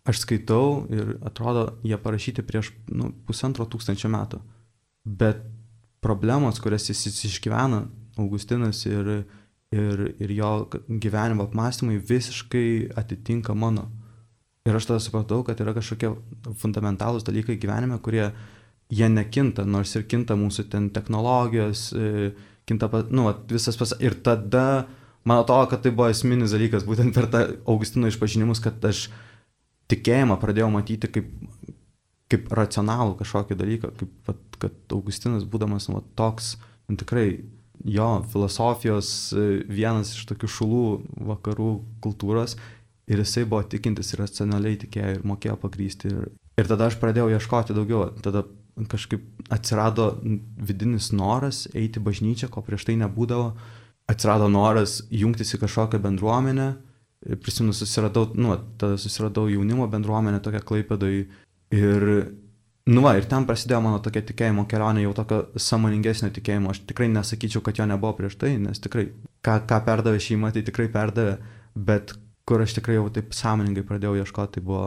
[0.08, 4.40] aš skaitau ir atrodo, jie parašyti prieš nu, pusantro tūkstančio metų.
[5.06, 5.42] Bet
[6.04, 7.86] problemos, kurias jis išgyvena,
[8.20, 9.24] Augustinas ir,
[9.72, 10.52] ir, ir jo
[10.90, 13.88] gyvenimo apmąstymai visiškai atitinka mano.
[14.68, 16.12] Ir aš tada supratau, kad yra kažkokie
[16.60, 18.28] fundamentalūs dalykai gyvenime, kurie
[18.92, 22.32] jie nekinta, nors ir kinta mūsų ten technologijos, e,
[22.70, 23.94] kinta, nu, visas pas...
[24.04, 24.90] Ir tada,
[25.24, 29.08] man atrodo, kad tai buvo esminis dalykas, būtent per tą Augustino išpažinimus, kad aš
[29.90, 31.30] tikėjimą pradėjau matyti kaip,
[32.30, 36.56] kaip racionalų kažkokį dalyką, kaip, vat, kad Augustinas, būdamas vat, toks,
[36.90, 37.28] nu, tikrai
[37.86, 40.86] jo filosofijos e, vienas iš tokių šulų
[41.32, 41.72] vakarų
[42.04, 42.58] kultūros
[43.10, 46.12] ir jisai buvo tikintis ir racionaliai tikėjo ir mokėjo pagrysti.
[46.12, 48.44] Ir, ir tada aš pradėjau ieškoti daugiau, tada
[48.90, 53.54] kažkaip atsirado vidinis noras eiti bažnyčią, ko prieš tai nebūdavo,
[54.12, 56.70] atsirado noras jungtis į kažkokią bendruomenę
[57.26, 61.18] prisimenu, susiradau, nu, tada susiradau jaunimo bendruomenę tokią klaipėdoj
[61.76, 62.06] ir,
[62.90, 66.72] nu, va, ir ten prasidėjo mano tokia tikėjimo kelionė, jau tokio samoningesnio tikėjimo.
[66.74, 69.10] Aš tikrai nesakyčiau, kad jo nebuvo prieš tai, nes tikrai,
[69.46, 71.38] ką, ką perdavė šeima, tai tikrai perdavė,
[71.76, 72.16] bet
[72.50, 74.86] kur aš tikrai jau taip sąmoningai pradėjau ieškoti, tai buvo,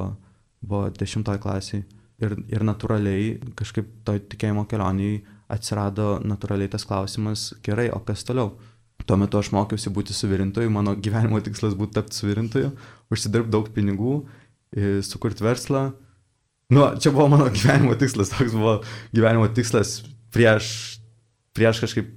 [0.65, 1.85] buvo dešimtoji klasiai.
[2.23, 5.21] Ir, ir natūraliai kažkaip toj tikėjimo kelioniai
[5.53, 8.55] atsirado natūraliai tas klausimas, gerai, o kas toliau?
[9.07, 12.71] Tuo metu aš mokiausi būti suvirintoju, mano gyvenimo tikslas būtų tapti suvirintoju,
[13.13, 14.21] užsidirbti daug pinigų,
[15.07, 15.89] sukurti verslą.
[16.73, 18.79] Nu, čia buvo mano gyvenimo tikslas, toks buvo
[19.13, 19.99] gyvenimo tikslas
[20.33, 20.71] prieš,
[21.57, 22.13] prieš kažkaip,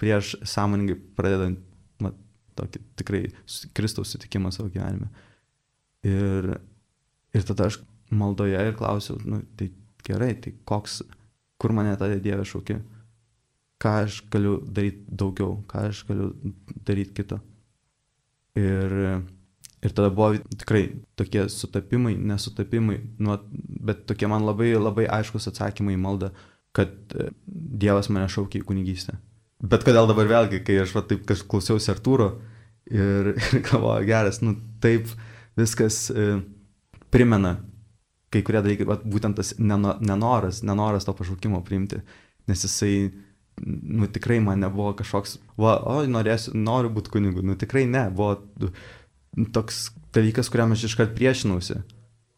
[0.00, 1.62] prieš sąmoningai pradedant
[2.02, 2.18] mat,
[2.58, 3.22] tokį tikrai
[3.76, 5.08] Kristaus sutikimą savo gyvenime.
[6.04, 6.50] Ir,
[7.32, 7.80] ir tada aš
[8.12, 9.70] maldoje ir klausiau, nu, tai
[10.04, 11.00] gerai, tai koks,
[11.60, 12.82] kur mane tada Dieve šaukia
[13.82, 16.30] ką aš galiu daryti daugiau, ką aš galiu
[16.86, 17.40] daryti kito.
[18.58, 18.94] Ir,
[19.82, 20.84] ir tada buvo tikrai
[21.18, 23.36] tokie sutapimai, nesutapimai, nu,
[23.84, 26.30] bet tokie man labai, labai aiškus atsakymai į maldą,
[26.74, 29.18] kad e, Dievas mane šaukia į kunigystę.
[29.64, 32.30] Bet kodėl dabar vėlgi, kai aš va, taip klausiausi Artūro
[32.90, 35.10] ir, ir galvoju, geras, nu taip
[35.58, 36.38] viskas e,
[37.14, 37.56] primena
[38.34, 42.00] kai kurie dalykai, va, būtent tas nenoras, nenoras to pašaukimo priimti,
[42.50, 42.94] nes jisai
[43.62, 48.70] nu tikrai man nebuvo kažkoks, va, o, norėsiu, noriu būti kunigu, nu tikrai ne, buvo
[49.54, 51.82] toks dalykas, kuriam aš iškart priešinausi.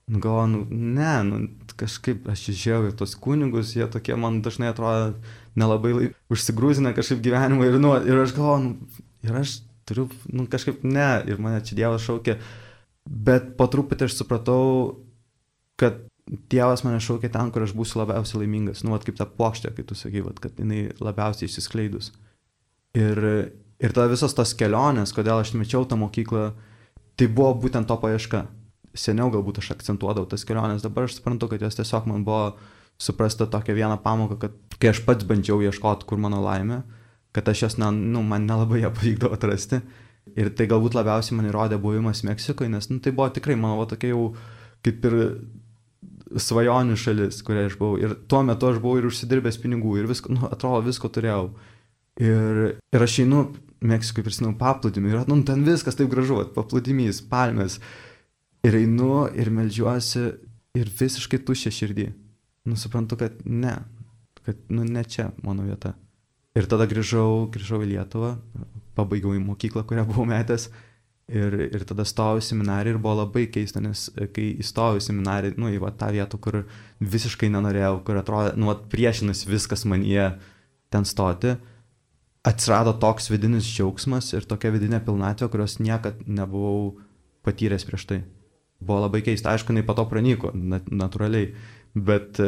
[0.06, 1.40] Nu, galvoju, nu, ne, nu,
[1.76, 5.16] kažkaip aš išėjau į tos kunigus, jie tokie man dažnai atrodo
[5.58, 10.84] nelabai užsigrūzina kažkaip gyvenimą ir, nu, ir aš galvoju, nu, ir aš turiu, nu, kažkaip
[10.86, 12.38] ne, ir mane čia Dievas šaukė,
[13.06, 14.62] bet po truputį aš supratau,
[15.80, 18.82] kad Dievas mane šaukia ten, kur aš būsiu labiausiai laimingas.
[18.82, 22.10] Nu, vat, kaip ta plokštė, kai tu sakai, vat, kad jinai labiausiai išsiskleidus.
[22.98, 23.20] Ir,
[23.78, 26.48] ir tada visos tos kelionės, kodėl aš mečiau tą mokyklą,
[27.14, 28.46] tai buvo būtent to paieška.
[28.96, 32.56] Seniau galbūt aš akcentuodavau tas keliones, dabar aš suprantu, kad jos tiesiog man buvo
[32.98, 36.80] suprasta tokia viena pamoka, kad kai aš pats bandžiau ieškoti, kur mano laimė,
[37.36, 39.82] kad aš jos, ne, nu, man nelabai ją pavykdavo atrasti.
[40.34, 43.86] Ir tai galbūt labiausiai man įrodė buvimas Meksikoje, nes nu, tai buvo tikrai mano va,
[43.88, 44.32] tokia jau
[44.84, 45.16] kaip ir
[46.34, 48.00] svajonių šalis, kurioje aš buvau.
[48.02, 51.50] Ir tuo metu aš buvau ir užsidirbęs pinigų, ir visko, nu, atrodo, visko turėjau.
[52.22, 52.60] Ir,
[52.96, 53.46] ir aš einu
[53.86, 57.76] Meksikoje, prisimenu paplūdimį, ir, nu, ten viskas taip gražu, paplūdimys, palmės.
[58.66, 60.24] Ir einu ir melžiuosi,
[60.80, 62.06] ir visiškai tuščia širdį.
[62.66, 63.76] Nusiprantu, kad ne,
[64.42, 65.92] kad nu ne čia mano vieta.
[66.56, 68.32] Ir tada grįžau, grįžau į Lietuvą,
[68.96, 70.70] pabaigiau į mokyklą, kurią buvau metęs.
[71.26, 75.56] Ir, ir tada stojau į seminariją ir buvo labai keista, nes kai įstojau į seminariją,
[75.58, 76.60] nu, į va, tą vietą, kur
[77.02, 80.28] visiškai nenorėjau, kur atrodė, nu, priešinasi viskas man jie
[80.94, 81.56] ten stoti,
[82.46, 86.94] atsirado toks vidinis džiaugsmas ir tokia vidinė pilnatvė, kurios niekad nebuvau
[87.42, 88.20] patyręs prieš tai.
[88.78, 91.50] Buvo labai keista, aišku, jinai po to pranyko, nat natūraliai,
[92.06, 92.38] bet,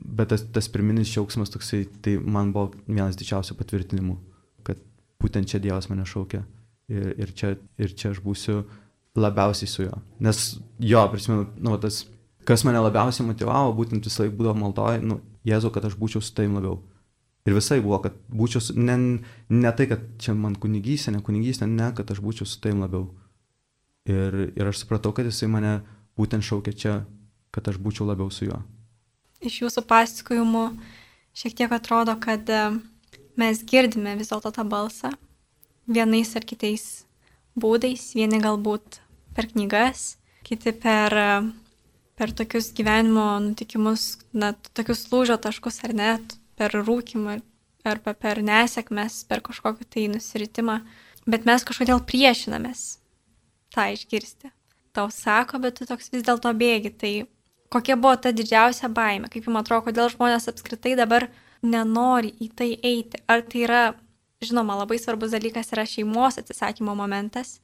[0.00, 4.20] bet tas, tas pirminis džiaugsmas toksai, tai man buvo vienas didžiausių patvirtinimų,
[4.64, 4.80] kad
[5.20, 6.46] būtent čia Dievas mane šaukia
[6.92, 8.64] ir, ir, čia, ir čia aš būsiu
[9.16, 10.00] labiausiai su juo.
[10.22, 10.42] Nes
[10.82, 12.04] jo, prisimenu, nu, tas,
[12.48, 16.32] kas mane labiausiai motivavo, būtent visą laiką būdavo maldoje, nu, Jėzu, kad aš būčiau su
[16.34, 16.80] tavim labiau.
[17.46, 18.96] Ir visai buvo, kad būčiau, su, ne,
[19.46, 23.04] ne tai, kad čia man kunigystė, ne kunigystė, ne, kad aš būčiau su tavim labiau.
[24.10, 25.76] Ir, ir aš supratau, kad jisai mane
[26.18, 26.96] būtent šaukia čia,
[27.54, 28.58] kad aš būčiau labiau su juo.
[29.46, 30.64] Iš jūsų pasakojimų
[31.36, 32.64] šiek tiek atrodo, kad e,
[33.38, 35.12] mes girdime vis dėlto tą balsą,
[35.86, 37.06] vienais ar kitais
[37.56, 39.00] būdais, vieni galbūt
[39.36, 41.14] per knygas, kiti per,
[42.16, 47.40] per tokius gyvenimo nutikimus, na, tokius lūžio taškus ar net per rūkimą
[47.86, 50.80] arba per nesėkmes, per kažkokį tai nusiritimą,
[51.30, 52.96] bet mes kažkodėl priešinamės
[53.74, 54.50] tą išgirsti.
[54.96, 56.92] Tau sako, bet tu toks vis dėlto bėgi.
[56.96, 57.12] Tai
[57.72, 59.28] kokia buvo ta didžiausia baime?
[59.28, 61.28] Kaip jums atrodo, kodėl žmonės apskritai dabar
[61.62, 63.20] nenori į tai eiti?
[63.28, 63.82] Ar tai yra
[64.44, 67.60] žinoma, labai svarbus dalykas yra šeimos atsisakymo momentas,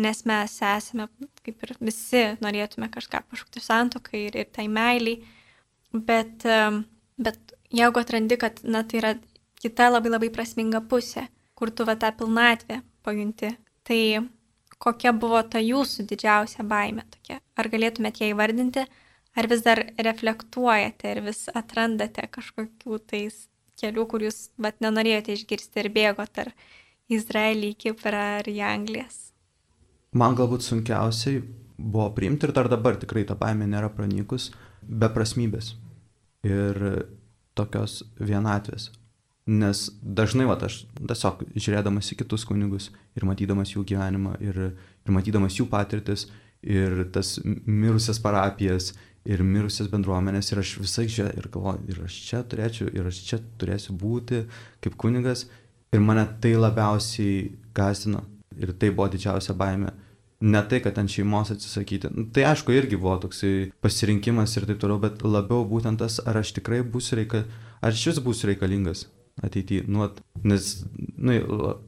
[0.00, 1.08] nes mes esame,
[1.44, 5.22] kaip ir visi, norėtume kažką pašaukti santokai ir, ir tai meiliai,
[5.92, 6.44] bet,
[7.16, 9.14] bet jeigu atrandi, kad, na, tai yra
[9.62, 11.26] kita labai labai prasminga pusė,
[11.56, 13.54] kur tu va tą pilnatvę pajunti,
[13.86, 14.00] tai
[14.82, 17.40] kokia buvo ta jūsų didžiausia baime tokia?
[17.56, 18.84] Ar galėtumėte ją įvardinti,
[19.36, 23.46] ar vis dar reflektuojate ir vis atrandate kažkokių tais
[23.80, 26.52] kelių, kur jūs vat nenorėjote išgirsti ir bėgot ar
[27.12, 29.30] Izraelį, Kiprą ar į Anglijas?
[30.16, 31.42] Man galbūt sunkiausiai
[31.76, 34.50] buvo priimti ir dar dabar tikrai ta baimė nėra pranykus,
[34.82, 35.74] beprasmybės
[36.46, 36.78] ir
[37.56, 38.90] tokios vienatvės.
[39.46, 44.58] Nes dažnai, va, aš tiesiog žiūrėdamas į kitus kunigus ir matydamas jų gyvenimą ir,
[45.06, 46.26] ir matydamas jų patirtis
[46.66, 48.90] ir tas mirusias parapijas
[49.26, 53.20] ir mirusias bendruomenės ir aš visai čia ir galvoju, ir aš čia turėčiau, ir aš
[53.28, 54.44] čia turėsiu būti
[54.84, 55.46] kaip kunigas
[55.92, 58.24] ir mane tai labiausiai gazdino
[58.56, 59.92] ir tai buvo didžiausia baime.
[60.40, 62.10] Ne tai, kad ant šeimos atsisakyti.
[62.12, 66.36] Nu, tai aišku, irgi buvo toksai pasirinkimas ir taip toliau, bet labiau būtent tas, ar
[66.42, 69.06] aš tikrai būsiu reikalingas, ar šis būsiu reikalingas
[69.42, 69.84] ateityje.
[69.86, 70.08] Nu,
[70.42, 70.84] nes,
[71.16, 71.32] nu,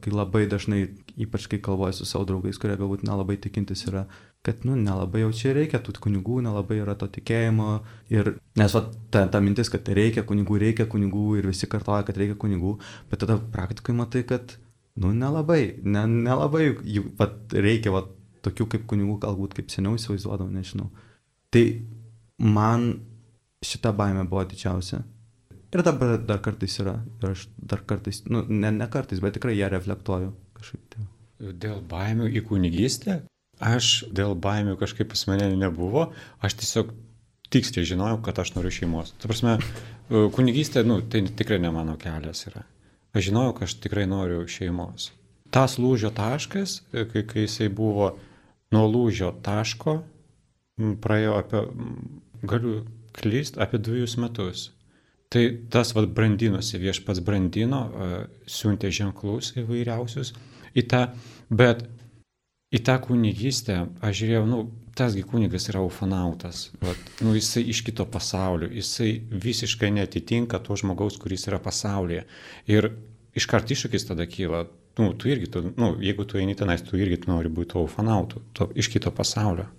[0.03, 0.83] kai labai dažnai,
[1.19, 4.05] ypač kai kalbuoju su savo draugais, kurie galbūt nelabai tikintis yra,
[4.45, 7.79] kad, nu, nelabai jau čia reikia tų kunigų, nelabai yra to tikėjimo.
[8.13, 8.83] Ir, nes, va,
[9.13, 12.77] ta, ta mintis, kad reikia kunigų, reikia kunigų ir visi kartoja, kad reikia kunigų,
[13.11, 14.55] bet tada praktikoje matai, kad,
[15.01, 18.05] nu, nelabai, ne, nelabai jų, va, reikia, va,
[18.45, 20.89] tokių kaip kunigų, galbūt kaip seniau įsivaizduodavau, nežinau.
[21.51, 21.65] Tai
[22.39, 22.91] man
[23.65, 25.01] šita baime buvo didžiausia.
[25.69, 26.97] Ir dabar dar kartais yra.
[27.21, 30.85] Ir aš dar kartais, nu, ne, ne kartais, bet tikrai ją reflektuoju kažkaip.
[30.93, 31.09] Tai.
[31.61, 33.21] Dėl baimių į kunigystę
[33.59, 36.93] Aš dėl baimių kažkaip pas mane nebuvo, aš tiesiog
[37.51, 39.11] tiksliai žinojau, kad aš noriu šeimos.
[39.19, 42.63] Ta prasme, e, kunigystė, nu, tai tikrai ne mano kelias yra.
[43.11, 45.09] Aš žinojau, kad aš tikrai noriu šeimos.
[45.51, 48.13] Tas lūžio taškas, e, kai, kai jisai buvo
[48.71, 49.97] nuo lūžio taško,
[51.03, 51.65] praėjo apie,
[52.47, 52.77] galiu
[53.19, 54.69] klyst, apie dviejus metus.
[55.29, 60.33] Tai tas vad brandinosi, viešpats brandino, e, siuntė ženklus įvairiausius
[60.73, 61.03] į tą,
[61.53, 61.83] bet
[62.73, 64.63] į tą kunigystę aš žiūrėjau, nu,
[64.97, 69.11] tasgi kunigas yra ufonautas, vat, nu, jisai iš kito pasaulio, jisai
[69.45, 72.25] visiškai netitinka to žmogaus, kuris yra pasaulyje.
[72.69, 72.91] Ir
[73.37, 74.65] iškart iššūkis tada kyla,
[74.99, 78.41] nu, tu irgi, tu, nu, jeigu tu eini tenais, tu irgi tu nori būti ufonautu,
[78.75, 79.69] iš kito pasaulio.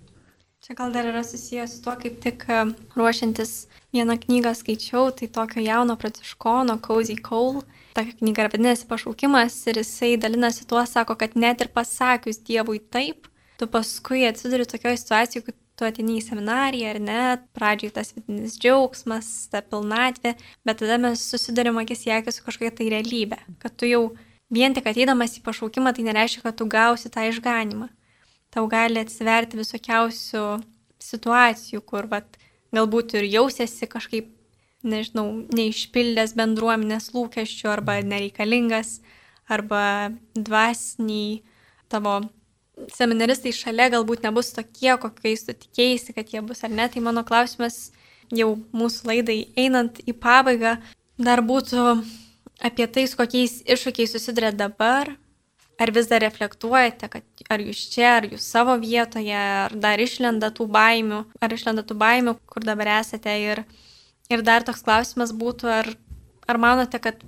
[0.61, 2.57] Čia gal dar yra susijęs su tuo, kaip tik e,
[2.93, 3.51] ruošiantis
[3.95, 7.63] vieną knygą skaičiau, tai tokio jauno pranciškono Cozy Cole
[7.95, 13.25] ta knyga vadinasi pašaukimas ir jisai dalinasi tuo, sako, kad net ir pasakius Dievui taip,
[13.57, 17.23] tu paskui atsiduri tokioje situacijoje, kad tu atini į seminariją ar ne,
[17.57, 22.75] pradžiai tas vidinis džiaugsmas, ta pilnatvė, bet tada mes susidarim akis į akį su kažkokia
[22.77, 24.03] tai realybė, kad tu jau
[24.53, 27.89] vien tik ateidamas į pašaukimą tai nereiškia, kad tu gausi tą išganimą.
[28.51, 30.45] Tau gali atsiverti visokiausių
[31.01, 32.37] situacijų, kur vat,
[32.75, 34.29] galbūt ir jausiasi kažkaip
[34.83, 38.99] nežinau, neišpildęs bendruomenės lūkesčių arba nereikalingas,
[39.51, 41.41] arba dvasiniai
[41.91, 42.21] tavo
[42.95, 46.87] seminaristai šalia galbūt nebus tokie, kokiais tu tikėjai, kad jie bus ar ne.
[46.89, 47.91] Tai mano klausimas
[48.31, 50.77] jau mūsų laidai einant į pabaigą
[51.21, 52.01] dar būtų
[52.63, 55.15] apie tai, kokiais iššūkiais susidurėt dabar.
[55.81, 60.51] Ar vis dar reflektuojate, kad ar jūs čia, ar jūs savo vietoje, ar dar išlenda
[60.53, 63.33] tų baimių, ar išlenda tų baimių, kur dabar esate.
[63.41, 63.63] Ir,
[64.29, 65.89] ir dar toks klausimas būtų, ar,
[66.45, 67.23] ar manote, kad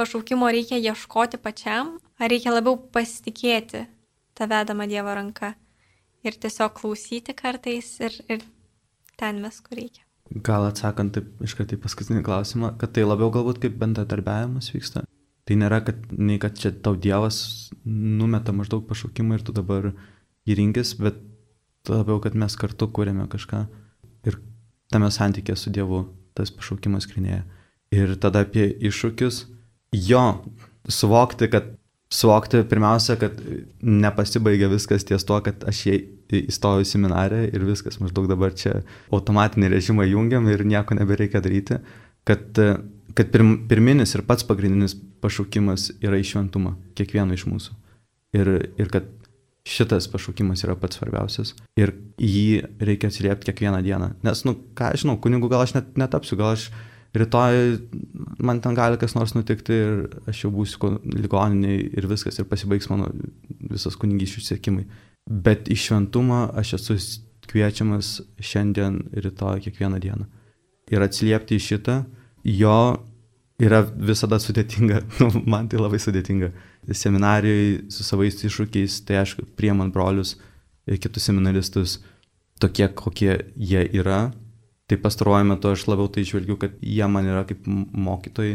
[0.00, 3.84] pašaukimo reikia ieškoti pačiam, ar reikia labiau pasitikėti
[4.38, 5.52] tą vedamą Dievo ranką
[6.26, 8.44] ir tiesiog klausyti kartais ir, ir
[9.18, 10.04] ten vis, kur reikia.
[10.44, 15.04] Gal atsakant taip iškart į paskutinį klausimą, kad tai labiau galbūt kaip bendradarbiavimas vyksta.
[15.48, 19.94] Tai nėra, kad, nei kad čia tau Dievas numeta maždaug pašaukimą ir tu dabar
[20.48, 21.22] jį rinkis, bet
[21.88, 23.62] labiau, kad mes kartu kūrėme kažką
[24.28, 24.36] ir
[24.92, 26.02] tame santykė su Dievu
[26.36, 27.46] tas pašaukimas krinėja.
[27.96, 29.46] Ir tada apie iššūkius,
[29.96, 30.24] jo,
[30.84, 31.72] suvokti, kad
[32.12, 33.40] suvokti pirmiausia, kad
[33.80, 35.80] nepasibaigia viskas ties to, kad aš
[36.38, 41.80] įstojau į seminarę ir viskas, maždaug dabar čia automatinį režimą jungiam ir nieko nebereikia daryti,
[42.28, 42.60] kad,
[43.16, 47.76] kad pirm, pirminis ir pats pagrindinis pašaukimas yra išventumą kiekvieno iš mūsų.
[48.36, 49.08] Ir, ir kad
[49.68, 54.12] šitas pašaukimas yra pats svarbiausias ir jį reikia atsiliepti kiekvieną dieną.
[54.24, 56.68] Nes, nu, ką aš žinau, kunigu gal aš net netapsiu, gal aš
[57.16, 57.78] rytoj
[58.44, 59.92] man ten gali kas nors nutikti ir
[60.28, 63.10] aš jau būsiu ligoniniai ir viskas, ir pasibaigs mano
[63.72, 64.86] visas kunigyšių siekimai.
[65.28, 66.98] Bet į šventumą aš esu
[67.48, 70.28] kviečiamas šiandien, rytoj, kiekvieną dieną.
[70.92, 71.96] Ir atsiliepti į šitą,
[72.48, 72.78] jo
[73.60, 76.52] yra visada sudėtinga, nu, man tai labai sudėtinga.
[76.88, 80.36] Seminarijoje su savais iššūkiais, tai aišku, priemant brolius
[80.88, 81.98] ir kitus seminaristus
[82.62, 84.28] tokie, kokie jie yra,
[84.88, 88.54] Tai pastaruoju metu aš labiau tai žvelgiu, kad jie man yra kaip mokytojai,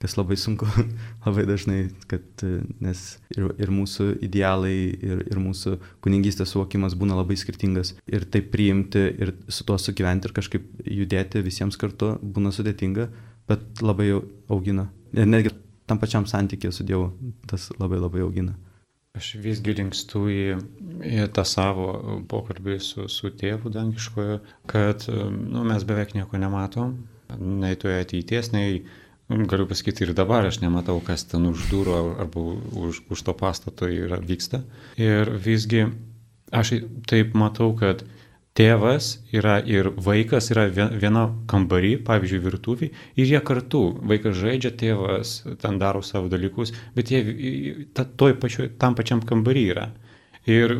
[0.00, 0.64] kas labai sunku,
[1.26, 2.24] labai dažnai, kad,
[2.80, 3.02] nes
[3.36, 7.92] ir, ir mūsų idealai, ir, ir mūsų kunigystės suvokimas būna labai skirtingas.
[8.08, 13.10] Ir tai priimti ir su tuo sugyventi ir kažkaip judėti visiems kartu būna sudėtinga,
[13.50, 14.10] bet labai
[14.48, 14.88] augina.
[15.14, 15.54] Ir netgi
[15.88, 17.10] tam pačiam santykė su Dievu
[17.50, 18.56] tas labai labai augina.
[19.14, 20.44] Aš visgi linkstu į,
[21.06, 21.86] į tą savo
[22.26, 26.96] pokalbį su, su tėvu dangiškoju, kad nu, mes beveik nieko nematom,
[27.38, 28.80] nei toje ateities, nei,
[29.30, 32.42] galiu pasakyti, ir dabar aš nematau, kas ten už durų arba
[32.74, 34.64] už, už to pastato yra, vyksta.
[34.98, 35.86] Ir visgi
[36.50, 36.74] aš
[37.06, 38.02] taip matau, kad
[38.54, 42.88] tėvas yra ir vaikas yra viena kambarį, pavyzdžiui, virtuvį,
[43.18, 48.94] ir jie kartu, vaikas žaidžia, tėvas ten daro savo dalykus, bet jie ta, pačioj, tam
[48.94, 49.88] pačiam kambarį yra.
[50.46, 50.74] Ir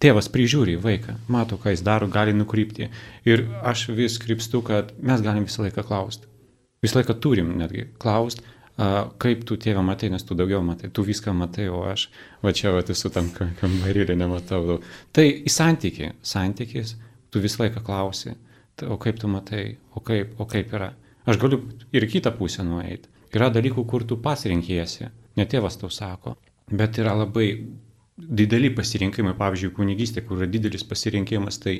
[0.00, 2.88] tėvas prižiūri vaiką, mato, ką jis daro, gali nukrypti.
[3.28, 6.24] Ir aš vis krypstu, kad mes galim visą laiką klausti.
[6.80, 8.42] Visą laiką turim netgi klausti,
[9.20, 12.06] kaip tu tėvą matai, nes tu daugiau matai, tu viską matai, o aš
[12.40, 14.80] va čia va esu tam kambarį ir nematau.
[15.12, 16.96] Tai į santykį, santykis
[17.30, 18.34] tu visą laiką klausi,
[18.86, 20.92] o kaip tu matai, o kaip, o kaip yra.
[21.28, 21.62] Aš galiu
[21.92, 23.10] ir kitą pusę nueiti.
[23.34, 26.34] Yra dalykų, kur tu pats renkiesi, ne tėvas tau sako,
[26.70, 27.50] bet yra labai
[28.20, 31.76] dideli pasirinkimai, pavyzdžiui, kunigystė, kur yra didelis pasirinkimas, tai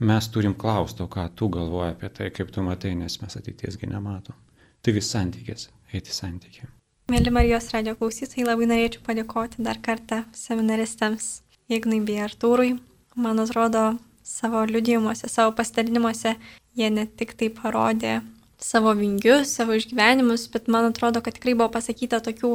[0.00, 3.80] mes turim klausti, o ką tu galvoji apie tai, kaip tu matai, nes mes ateities
[3.82, 4.38] nematom.
[4.82, 6.70] Tai vis santykis, eiti santykiai.
[7.12, 12.76] Mėly Marijos radio klausytojai, labai norėčiau padėkoti dar kartą seminaristams Ignai bei Artūrui.
[13.16, 13.96] Man atrodo,
[14.32, 16.36] savo liudijimuose, savo pasidalinimuose
[16.78, 18.20] jie ne tik tai parodė
[18.62, 22.52] savo vingius, savo išgyvenimus, bet man atrodo, kad tikrai buvo pasakyta tokių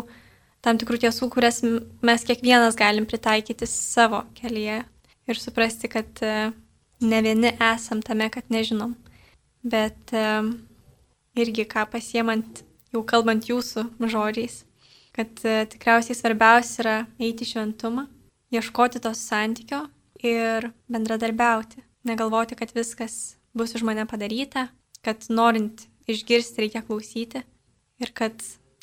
[0.66, 4.80] tam tikrų tiesų, kurias mes kiekvienas galim pritaikyti savo kelyje
[5.28, 6.52] ir suprasti, kad e,
[7.04, 8.96] ne vieni esam tame, kad nežinom.
[9.68, 10.24] Bet e,
[11.38, 12.64] irgi ką pasiemant,
[12.96, 14.64] jau kalbant jūsų žodžiais,
[15.16, 18.08] kad e, tikriausiai svarbiausia yra eiti šventumą,
[18.56, 19.84] ieškoti tos santykio
[20.24, 21.84] ir bendradarbiauti.
[22.08, 24.68] Negalvoti, kad viskas bus už mane padaryta,
[25.04, 27.44] kad norint išgirsti reikia klausyti
[28.00, 28.34] ir kad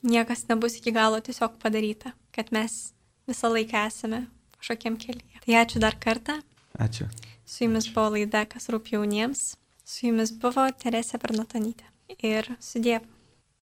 [0.04, 2.92] niekas nebus iki galo tiesiog padaryta, kad mes
[3.28, 4.26] visą laiką esame
[4.58, 5.40] kažkokiam kelyje.
[5.44, 6.40] Tai ačiū dar kartą.
[6.78, 7.08] Ačiū.
[7.46, 9.54] Su jumis buvo laida, kas rūpi jauniems.
[9.85, 11.88] Su jumis buvo Teresė Bernatonytė.
[12.24, 13.04] Ir sudėp.